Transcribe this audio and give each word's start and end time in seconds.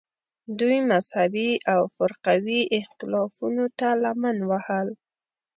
دوی 0.59 0.77
مذهبي 0.91 1.49
او 1.73 1.81
فرقوي 1.95 2.61
اختلافونو 2.79 3.65
ته 3.79 3.87
لمن 4.03 4.37
وهل 4.49 4.87